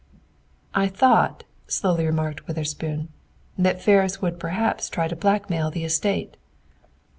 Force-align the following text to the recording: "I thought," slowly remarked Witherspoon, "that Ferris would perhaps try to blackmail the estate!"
"I 0.73 0.87
thought," 0.87 1.43
slowly 1.67 2.07
remarked 2.07 2.47
Witherspoon, 2.47 3.09
"that 3.55 3.83
Ferris 3.83 4.19
would 4.19 4.39
perhaps 4.39 4.89
try 4.89 5.07
to 5.07 5.15
blackmail 5.15 5.69
the 5.69 5.83
estate!" 5.85 6.37